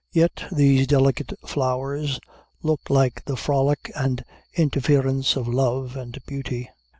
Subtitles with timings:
[0.11, 2.19] Yet these delicate flowers
[2.63, 6.71] look like the frolic and interference of love and beauty.